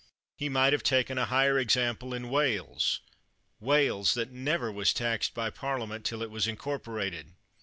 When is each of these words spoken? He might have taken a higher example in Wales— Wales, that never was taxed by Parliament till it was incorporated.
He 0.35 0.49
might 0.49 0.73
have 0.73 0.81
taken 0.81 1.19
a 1.19 1.25
higher 1.27 1.59
example 1.59 2.11
in 2.15 2.31
Wales— 2.31 3.01
Wales, 3.69 4.15
that 4.15 4.31
never 4.31 4.71
was 4.71 4.93
taxed 4.93 5.35
by 5.35 5.51
Parliament 5.51 6.05
till 6.05 6.23
it 6.23 6.31
was 6.31 6.47
incorporated. 6.47 7.35